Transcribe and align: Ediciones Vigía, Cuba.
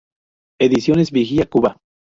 Ediciones 0.59 1.11
Vigía, 1.11 1.45
Cuba. 1.45 1.77